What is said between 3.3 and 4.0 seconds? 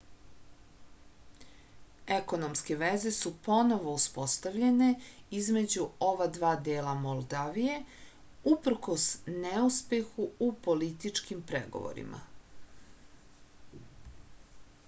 ponovo